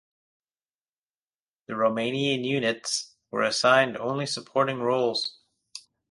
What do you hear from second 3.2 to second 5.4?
were assigned only supporting roles.